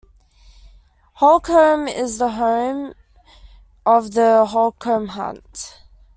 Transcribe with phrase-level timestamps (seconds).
[1.19, 2.95] Holcombe is the home
[3.85, 5.79] of the Holcombe Hunt.